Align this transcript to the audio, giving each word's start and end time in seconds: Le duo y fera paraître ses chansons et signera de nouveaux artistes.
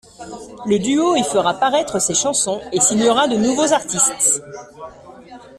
Le 0.65 0.79
duo 0.79 1.15
y 1.15 1.23
fera 1.23 1.53
paraître 1.59 2.01
ses 2.01 2.15
chansons 2.15 2.59
et 2.71 2.79
signera 2.79 3.27
de 3.27 3.35
nouveaux 3.35 3.71
artistes. 3.71 4.41